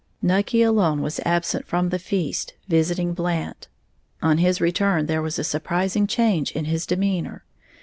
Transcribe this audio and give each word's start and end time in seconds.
Nucky 0.23 0.63
alone 0.63 1.03
was 1.03 1.19
absent 1.25 1.67
from 1.67 1.89
the 1.89 1.99
feast, 1.99 2.55
visiting 2.67 3.13
Blant. 3.13 3.67
On 4.19 4.39
his 4.39 4.59
return, 4.59 5.05
there 5.05 5.21
was 5.21 5.37
a 5.37 5.43
surprising 5.43 6.07
change 6.07 6.51
in 6.53 6.65
his 6.65 6.87
demeanor. 6.87 7.45